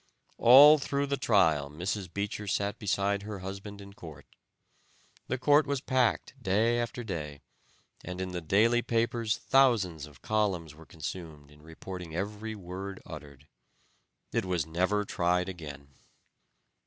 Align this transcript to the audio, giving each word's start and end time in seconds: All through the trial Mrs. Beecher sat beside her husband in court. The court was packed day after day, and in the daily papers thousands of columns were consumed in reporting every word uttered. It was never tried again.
All 0.39 0.79
through 0.79 1.05
the 1.05 1.15
trial 1.15 1.69
Mrs. 1.69 2.11
Beecher 2.11 2.47
sat 2.47 2.79
beside 2.79 3.21
her 3.21 3.37
husband 3.45 3.79
in 3.79 3.93
court. 3.93 4.25
The 5.27 5.37
court 5.37 5.67
was 5.67 5.79
packed 5.79 6.33
day 6.41 6.79
after 6.79 7.03
day, 7.03 7.41
and 8.03 8.19
in 8.19 8.31
the 8.31 8.41
daily 8.41 8.81
papers 8.81 9.37
thousands 9.37 10.07
of 10.07 10.23
columns 10.23 10.73
were 10.73 10.87
consumed 10.87 11.51
in 11.51 11.61
reporting 11.61 12.15
every 12.15 12.55
word 12.55 12.99
uttered. 13.05 13.47
It 14.33 14.43
was 14.45 14.65
never 14.65 15.05
tried 15.05 15.47
again. 15.47 15.89